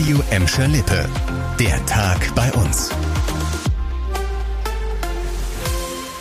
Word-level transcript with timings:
Radio 0.00 0.22
Emscher 0.30 0.66
Lippe. 0.66 1.06
Der 1.58 1.84
Tag 1.84 2.34
bei 2.34 2.50
uns. 2.54 2.88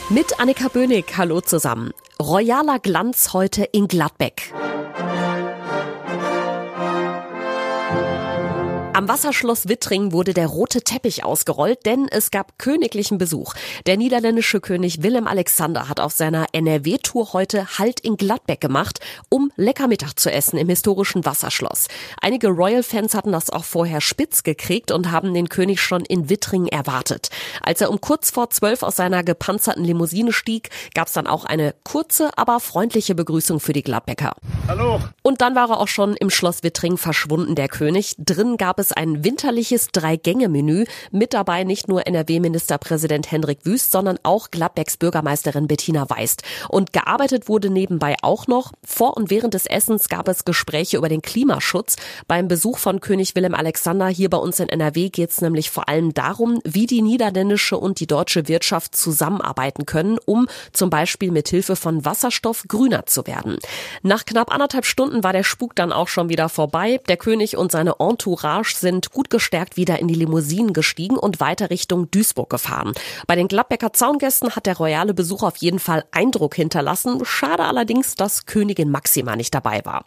Mit 0.09 0.37
Annika 0.37 0.67
Böhnig, 0.67 1.05
hallo 1.15 1.39
zusammen. 1.39 1.93
Royaler 2.21 2.79
Glanz 2.79 3.31
heute 3.31 3.63
in 3.63 3.87
Gladbeck. 3.87 4.53
Am 8.99 9.07
Wasserschloss 9.07 9.69
Wittring 9.69 10.11
wurde 10.11 10.33
der 10.33 10.47
rote 10.47 10.81
Teppich 10.81 11.23
ausgerollt, 11.23 11.85
denn 11.85 12.09
es 12.11 12.31
gab 12.31 12.59
königlichen 12.59 13.17
Besuch. 13.17 13.53
Der 13.85 13.95
niederländische 13.95 14.59
König 14.59 15.01
Willem 15.03 15.25
Alexander 15.25 15.87
hat 15.87 16.01
auf 16.01 16.11
seiner 16.11 16.47
NRW-Tour 16.51 17.31
heute 17.31 17.79
Halt 17.79 18.01
in 18.01 18.17
Gladbeck 18.17 18.59
gemacht, 18.59 18.99
um 19.29 19.53
lecker 19.55 19.87
Mittag 19.87 20.19
zu 20.19 20.29
essen 20.29 20.57
im 20.57 20.67
historischen 20.67 21.23
Wasserschloss. 21.23 21.87
Einige 22.19 22.49
Royal-Fans 22.49 23.13
hatten 23.13 23.31
das 23.31 23.49
auch 23.49 23.63
vorher 23.63 24.01
spitz 24.01 24.43
gekriegt 24.43 24.91
und 24.91 25.11
haben 25.11 25.33
den 25.33 25.47
König 25.47 25.79
schon 25.79 26.03
in 26.03 26.29
Wittring 26.29 26.67
erwartet. 26.67 27.29
Als 27.63 27.79
er 27.79 27.91
um 27.91 28.01
kurz 28.01 28.31
vor 28.31 28.49
zwölf 28.49 28.83
aus 28.83 28.97
seiner 28.97 29.23
gepanzerten 29.23 29.85
Limousine 29.85 30.33
stieg, 30.33 30.71
gab 30.93 31.07
es 31.07 31.13
dann 31.13 31.25
auch 31.25 31.45
eine 31.45 31.73
kurze, 31.85 32.37
aber 32.37 32.59
freundliche 32.59 33.15
Begrüßung 33.15 33.61
für 33.61 33.71
die 33.71 33.83
Gladbecker. 33.83 34.33
Hallo. 34.67 34.99
Und 35.23 35.39
dann 35.39 35.55
war 35.55 35.69
er 35.69 35.79
auch 35.79 35.87
schon 35.87 36.17
im 36.17 36.29
Schloss 36.29 36.63
Wittring 36.63 36.97
verschwunden, 36.97 37.55
der 37.55 37.69
König. 37.69 38.15
Drin 38.17 38.57
gab 38.57 38.77
es 38.77 38.88
es 38.89 38.91
ein 38.93 39.23
winterliches 39.23 39.89
Drei-Gänge-Menü. 39.91 40.85
Mit 41.11 41.33
dabei 41.33 41.63
nicht 41.63 41.87
nur 41.87 42.05
NRW-Ministerpräsident 42.07 43.31
Hendrik 43.31 43.59
Wüst, 43.63 43.91
sondern 43.91 44.19
auch 44.23 44.51
Gladbecks 44.51 44.97
Bürgermeisterin 44.97 45.67
Bettina 45.67 46.09
Weist. 46.09 46.43
Und 46.69 46.93
gearbeitet 46.93 47.47
wurde 47.47 47.69
nebenbei 47.69 48.15
auch 48.21 48.47
noch. 48.47 48.71
Vor 48.83 49.17
und 49.17 49.29
während 49.29 49.53
des 49.53 49.65
Essens 49.65 50.09
gab 50.09 50.27
es 50.27 50.45
Gespräche 50.45 50.97
über 50.97 51.09
den 51.09 51.21
Klimaschutz. 51.21 51.95
Beim 52.27 52.47
Besuch 52.47 52.77
von 52.77 52.99
König 52.99 53.35
Willem 53.35 53.53
Alexander 53.53 54.07
hier 54.07 54.29
bei 54.29 54.37
uns 54.37 54.59
in 54.59 54.69
NRW 54.69 55.09
geht 55.09 55.31
es 55.31 55.41
nämlich 55.41 55.69
vor 55.69 55.89
allem 55.89 56.13
darum, 56.13 56.59
wie 56.63 56.85
die 56.85 57.01
niederländische 57.01 57.77
und 57.77 57.99
die 57.99 58.07
deutsche 58.07 58.47
Wirtschaft 58.47 58.95
zusammenarbeiten 58.95 59.85
können, 59.85 60.17
um 60.25 60.47
zum 60.73 60.89
Beispiel 60.89 61.31
mit 61.31 61.49
Hilfe 61.49 61.75
von 61.75 62.05
Wasserstoff 62.05 62.65
grüner 62.67 63.05
zu 63.05 63.27
werden. 63.27 63.57
Nach 64.01 64.25
knapp 64.25 64.53
anderthalb 64.53 64.85
Stunden 64.85 65.23
war 65.23 65.33
der 65.33 65.43
Spuk 65.43 65.75
dann 65.75 65.91
auch 65.91 66.07
schon 66.07 66.29
wieder 66.29 66.49
vorbei. 66.49 66.99
Der 67.07 67.17
König 67.17 67.57
und 67.57 67.71
seine 67.71 67.95
Entourage 67.99 68.75
sind 68.79 69.11
gut 69.11 69.29
gestärkt 69.29 69.77
wieder 69.77 69.99
in 69.99 70.07
die 70.07 70.15
Limousinen 70.15 70.73
gestiegen 70.73 71.17
und 71.17 71.39
weiter 71.39 71.69
Richtung 71.69 72.09
Duisburg 72.11 72.49
gefahren. 72.49 72.93
Bei 73.27 73.35
den 73.35 73.47
Gladbecker 73.47 73.93
Zaungästen 73.93 74.55
hat 74.55 74.65
der 74.65 74.77
royale 74.77 75.13
Besuch 75.13 75.43
auf 75.43 75.57
jeden 75.57 75.79
Fall 75.79 76.05
Eindruck 76.11 76.55
hinterlassen. 76.55 77.23
Schade 77.25 77.63
allerdings, 77.63 78.15
dass 78.15 78.45
Königin 78.45 78.89
Maxima 78.89 79.35
nicht 79.35 79.53
dabei 79.53 79.81
war. 79.83 80.05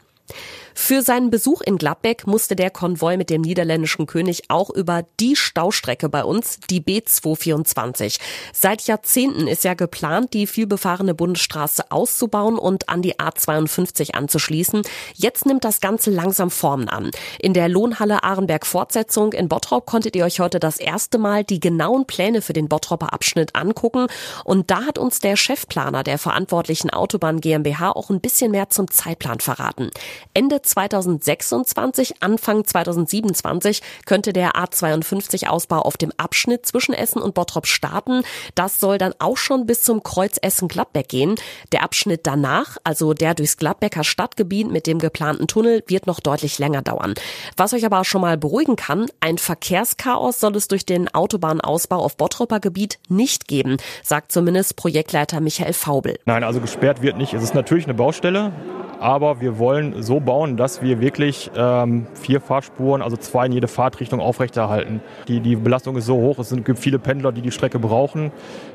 Für 0.75 1.03
seinen 1.03 1.31
Besuch 1.31 1.61
in 1.61 1.77
Gladbeck 1.77 2.27
musste 2.27 2.56
der 2.56 2.70
Konvoi 2.70 3.17
mit 3.17 3.31
dem 3.31 3.42
niederländischen 3.42 4.06
König 4.06 4.45
auch 4.48 4.70
über 4.70 5.05
die 5.20 5.37
Staustrecke 5.37 6.09
bei 6.09 6.25
uns, 6.25 6.61
die 6.70 6.81
B224. 6.81 8.19
Seit 8.53 8.83
Jahrzehnten 8.83 9.47
ist 9.47 9.65
ja 9.65 9.75
geplant, 9.75 10.33
die 10.33 10.47
vielbefahrene 10.47 11.15
Bundesstraße 11.15 11.91
auszubauen 11.91 12.59
und 12.59 12.89
an 12.89 13.03
die 13.03 13.19
A52 13.19 14.15
anzuschließen. 14.15 14.83
Jetzt 15.15 15.47
nimmt 15.47 15.65
das 15.65 15.81
Ganze 15.81 16.11
langsam 16.11 16.50
Formen 16.50 16.89
an. 16.89 17.11
In 17.39 17.55
der 17.55 17.69
Lohnhalle 17.69 18.23
Ahrenberg 18.25 18.67
Fortsetzung 18.67 19.33
in 19.33 19.48
Bottrop 19.48 19.87
konntet 19.87 20.17
ihr 20.17 20.25
euch 20.25 20.41
heute 20.41 20.59
das 20.59 20.78
erste 20.78 21.19
Mal 21.19 21.45
die 21.45 21.61
genauen 21.61 22.06
Pläne 22.06 22.43
für 22.43 22.53
den 22.53 22.69
Bottroper 22.69 23.12
Abschnitt 23.12 23.55
angucken. 23.55 24.06
Und 24.45 24.70
da 24.70 24.84
hat 24.84 24.98
uns 24.98 25.20
der 25.20 25.37
Chefplaner 25.37 26.03
der 26.03 26.19
verantwortlichen 26.19 26.91
Autobahn 26.91 27.41
GmbH 27.41 27.93
auch 27.93 28.11
ein 28.11 28.20
bisschen 28.20 28.50
mehr 28.50 28.70
zum 28.70 28.91
Zeitplan 28.91 29.41
verraten. 29.41 29.91
Ende 30.34 30.61
2026, 30.62 32.22
Anfang 32.22 32.64
2027 32.64 33.82
könnte 34.06 34.32
der 34.32 34.52
A52-Ausbau 34.52 35.78
auf 35.78 35.96
dem 35.96 36.12
Abschnitt 36.16 36.66
zwischen 36.66 36.94
Essen 36.94 37.20
und 37.20 37.34
Bottrop 37.34 37.66
starten. 37.66 38.22
Das 38.54 38.80
soll 38.80 38.98
dann 38.98 39.14
auch 39.19 39.36
schon 39.36 39.66
bis 39.66 39.82
zum 39.82 40.02
Kreuz 40.02 40.38
Essen-Gladbeck 40.41 41.09
gehen. 41.09 41.34
Der 41.72 41.82
Abschnitt 41.82 42.20
danach, 42.25 42.76
also 42.84 43.14
der 43.14 43.34
durchs 43.34 43.56
Gladbecker 43.56 44.04
Stadtgebiet 44.04 44.70
mit 44.70 44.87
dem 44.87 44.98
geplanten 44.98 45.47
Tunnel, 45.47 45.82
wird 45.87 46.06
noch 46.06 46.20
deutlich 46.20 46.59
länger 46.59 46.82
dauern. 46.82 47.14
Was 47.56 47.72
euch 47.72 47.84
aber 47.84 48.04
schon 48.04 48.20
mal 48.20 48.38
beruhigen 48.38 48.76
kann, 48.76 49.06
ein 49.20 49.38
Verkehrschaos 49.38 50.41
soll 50.41 50.56
es 50.56 50.69
durch 50.69 50.87
den 50.87 51.12
Autobahnausbau 51.12 51.97
auf 51.97 52.16
Bottroper 52.16 52.60
Gebiet 52.60 52.98
nicht 53.08 53.48
geben, 53.48 53.76
sagt 54.03 54.32
zumindest 54.32 54.76
Projektleiter 54.76 55.41
Michael 55.41 55.72
Faubel. 55.72 56.19
Nein, 56.25 56.44
also 56.44 56.60
gesperrt 56.60 57.03
wird 57.03 57.16
nicht. 57.16 57.34
Es 57.34 57.42
ist 57.42 57.54
natürlich 57.54 57.84
eine 57.84 57.94
Baustelle, 57.94 58.53
aber 59.02 59.40
wir 59.40 59.58
wollen 59.58 60.02
so 60.02 60.20
bauen, 60.20 60.56
dass 60.56 60.80
wir 60.80 61.00
wirklich 61.00 61.50
ähm, 61.56 62.06
vier 62.14 62.40
Fahrspuren, 62.40 63.02
also 63.02 63.16
zwei 63.16 63.46
in 63.46 63.52
jede 63.52 63.66
Fahrtrichtung 63.66 64.20
aufrechterhalten. 64.20 65.00
Die, 65.26 65.40
die 65.40 65.56
Belastung 65.56 65.96
ist 65.96 66.06
so 66.06 66.16
hoch, 66.16 66.38
es 66.38 66.50
gibt 66.50 66.78
viele 66.78 66.98
Pendler, 67.00 67.32
die 67.32 67.42
die 67.42 67.50
Strecke 67.50 67.78
brauchen. 67.78 68.30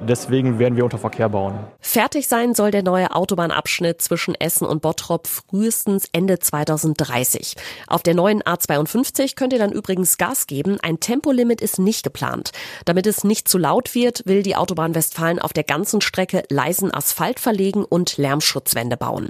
Deswegen 0.05 0.59
werden 0.59 0.75
wir 0.75 0.83
unter 0.83 0.97
Verkehr 0.97 1.29
bauen. 1.29 1.55
Fertig 1.79 2.27
sein 2.27 2.53
soll 2.53 2.71
der 2.71 2.83
neue 2.83 3.15
Autobahnabschnitt 3.15 4.01
zwischen 4.01 4.35
Essen 4.35 4.67
und 4.67 4.81
Bottrop 4.81 5.27
frühestens 5.27 6.09
Ende 6.11 6.39
2030. 6.39 7.55
Auf 7.87 8.03
der 8.03 8.13
neuen 8.13 8.43
A52 8.43 9.35
könnt 9.35 9.53
ihr 9.53 9.59
dann 9.59 9.71
übrigens 9.71 10.17
Gas 10.17 10.45
geben. 10.47 10.77
Ein 10.81 10.99
Tempolimit 10.99 11.61
ist 11.61 11.79
nicht 11.79 12.03
geplant. 12.03 12.51
Damit 12.83 13.07
es 13.07 13.23
nicht 13.23 13.47
zu 13.47 13.57
laut 13.57 13.95
wird, 13.95 14.23
will 14.25 14.43
die 14.43 14.57
Autobahn 14.57 14.93
Westfalen 14.93 15.39
auf 15.39 15.53
der 15.53 15.63
ganzen 15.63 16.01
Strecke 16.01 16.43
leisen 16.49 16.93
Asphalt 16.93 17.39
verlegen 17.39 17.85
und 17.85 18.17
Lärmschutzwände 18.17 18.97
bauen. 18.97 19.29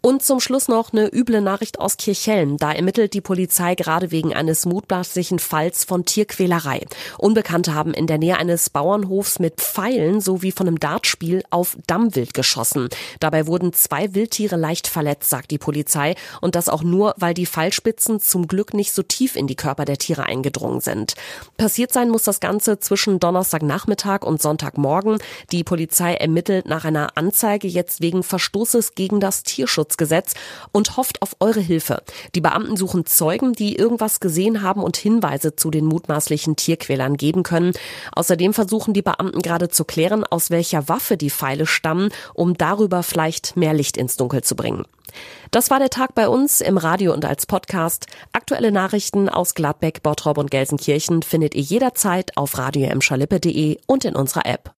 Und 0.00 0.22
zum 0.22 0.38
Schluss 0.38 0.68
noch 0.68 0.92
eine 0.92 1.12
üble 1.12 1.40
Nachricht 1.40 1.80
aus 1.80 1.96
Kirchhellen. 1.96 2.56
Da 2.56 2.72
ermittelt 2.72 3.14
die 3.14 3.20
Polizei 3.20 3.74
gerade 3.74 4.12
wegen 4.12 4.32
eines 4.32 4.64
mutmaßlichen 4.64 5.40
Falls 5.40 5.84
von 5.84 6.04
Tierquälerei. 6.04 6.86
Unbekannte 7.18 7.74
haben 7.74 7.94
in 7.94 8.06
der 8.06 8.18
Nähe 8.18 8.36
eines 8.36 8.70
Bauernhofs 8.70 9.40
mit 9.40 9.56
Pfeilen 9.56 10.20
sowie 10.20 10.52
von 10.52 10.68
einem 10.68 10.78
Dartspiel 10.78 11.42
auf 11.50 11.76
Dammwild 11.88 12.32
geschossen. 12.32 12.88
Dabei 13.18 13.48
wurden 13.48 13.72
zwei 13.72 14.14
Wildtiere 14.14 14.54
leicht 14.54 14.86
verletzt, 14.86 15.30
sagt 15.30 15.50
die 15.50 15.58
Polizei. 15.58 16.14
Und 16.40 16.54
das 16.54 16.68
auch 16.68 16.84
nur, 16.84 17.14
weil 17.18 17.34
die 17.34 17.46
Pfeilspitzen 17.46 18.20
zum 18.20 18.46
Glück 18.46 18.74
nicht 18.74 18.92
so 18.92 19.02
tief 19.02 19.34
in 19.34 19.48
die 19.48 19.56
Körper 19.56 19.84
der 19.84 19.98
Tiere 19.98 20.22
eingedrungen 20.22 20.80
sind. 20.80 21.14
Passiert 21.56 21.92
sein 21.92 22.08
muss 22.08 22.22
das 22.22 22.38
Ganze 22.38 22.78
zwischen 22.78 23.18
Donnerstagnachmittag 23.18 24.22
und 24.22 24.40
Sonntagmorgen. 24.40 25.18
Die 25.50 25.64
Polizei 25.64 26.14
ermittelt 26.14 26.66
nach 26.66 26.84
einer 26.84 27.16
Anzeige 27.16 27.66
jetzt 27.66 28.00
wegen 28.00 28.22
Verstoßes 28.22 28.94
gegen 28.94 29.18
das 29.18 29.42
Tierschutz 29.42 29.87
Tierschutzgesetz 29.88 30.34
und 30.72 30.96
hofft 30.96 31.22
auf 31.22 31.36
eure 31.40 31.60
Hilfe. 31.60 32.02
Die 32.34 32.40
Beamten 32.40 32.76
suchen 32.76 33.06
Zeugen, 33.06 33.52
die 33.52 33.76
irgendwas 33.76 34.20
gesehen 34.20 34.62
haben 34.62 34.82
und 34.82 34.96
Hinweise 34.96 35.56
zu 35.56 35.70
den 35.70 35.86
mutmaßlichen 35.86 36.56
Tierquälern 36.56 37.16
geben 37.16 37.42
können. 37.42 37.72
Außerdem 38.12 38.54
versuchen 38.54 38.94
die 38.94 39.02
Beamten 39.02 39.40
gerade 39.40 39.68
zu 39.68 39.84
klären, 39.84 40.24
aus 40.24 40.50
welcher 40.50 40.88
Waffe 40.88 41.16
die 41.16 41.30
Pfeile 41.30 41.66
stammen, 41.66 42.10
um 42.34 42.56
darüber 42.56 43.02
vielleicht 43.02 43.56
mehr 43.56 43.74
Licht 43.74 43.96
ins 43.96 44.16
Dunkel 44.16 44.42
zu 44.42 44.54
bringen. 44.54 44.84
Das 45.50 45.70
war 45.70 45.78
der 45.78 45.88
Tag 45.88 46.14
bei 46.14 46.28
uns 46.28 46.60
im 46.60 46.76
Radio 46.76 47.14
und 47.14 47.24
als 47.24 47.46
Podcast. 47.46 48.06
Aktuelle 48.32 48.70
Nachrichten 48.70 49.30
aus 49.30 49.54
Gladbeck, 49.54 50.02
Bottrop 50.02 50.36
und 50.36 50.50
Gelsenkirchen 50.50 51.22
findet 51.22 51.54
ihr 51.54 51.62
jederzeit 51.62 52.36
auf 52.36 52.58
radio 52.58 52.90
und 53.86 54.04
in 54.04 54.14
unserer 54.14 54.44
App. 54.44 54.66